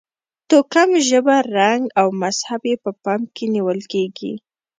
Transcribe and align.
توکم، 0.49 0.89
ژبه، 1.07 1.35
رنګ 1.57 1.83
او 1.99 2.07
مذهب 2.21 2.61
یې 2.69 2.75
په 2.83 2.91
پام 3.03 3.21
کې 3.35 3.45
نه 3.47 3.51
نیول 3.53 3.79
کېږي. 3.91 4.33